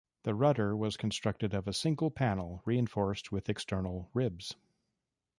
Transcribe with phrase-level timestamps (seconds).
[0.23, 4.55] The rudder was constructed of a single panel reinforced with external ribs.